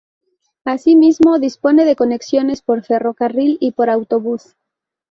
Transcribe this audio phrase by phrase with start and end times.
[0.65, 4.55] Asimismo dispone de conexiones por ferrocarril y por autobús.